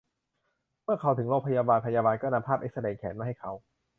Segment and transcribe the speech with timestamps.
[0.83, 3.51] เมื่อเขาถึงโรงพยาบาล พยาบาลก็นำภาพเอ็กซเรย์แขนมาให้เขา